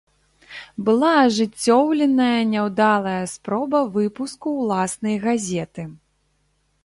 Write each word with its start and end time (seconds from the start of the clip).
Была 0.85 1.11
ажыццёўленая 1.25 2.39
няўдалая 2.55 3.21
спроба 3.35 3.79
выпуску 3.97 4.47
ўласнай 4.61 5.15
газеты. 5.29 5.83